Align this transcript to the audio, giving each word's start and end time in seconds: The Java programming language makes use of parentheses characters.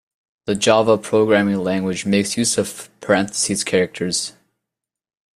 The 0.45 0.55
Java 0.55 0.97
programming 0.97 1.57
language 1.59 2.07
makes 2.07 2.35
use 2.35 2.57
of 2.57 2.89
parentheses 3.01 3.63
characters. 3.63 4.33